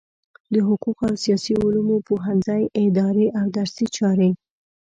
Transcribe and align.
د 0.53 0.55
حقوقو 0.67 1.03
او 1.09 1.15
سیاسي 1.23 1.53
علومو 1.63 1.95
پوهنځی 2.07 2.61
اداري 2.83 3.27
او 3.39 3.45
درسي 3.57 3.85
چارې 3.97 4.29